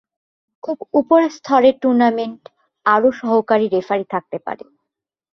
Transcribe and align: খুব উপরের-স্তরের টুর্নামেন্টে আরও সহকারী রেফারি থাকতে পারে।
খুব 0.63 0.77
উপরের-স্তরের 0.93 1.75
টুর্নামেন্টে 1.81 2.49
আরও 2.85 3.09
সহকারী 3.21 3.65
রেফারি 3.67 4.05
থাকতে 4.13 4.37
পারে। 4.45 4.65